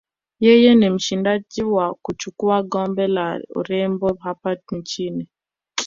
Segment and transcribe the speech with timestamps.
[0.45, 5.27] Yeye ni mshindi wa kuchukua kombe la urembo hapa nchini